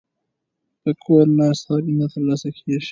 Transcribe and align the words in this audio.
په 0.81 0.91
کور 1.03 1.25
ناست 1.37 1.63
حق 1.69 1.85
نه 1.99 2.05
ترلاسه 2.13 2.49
کیږي. 2.57 2.77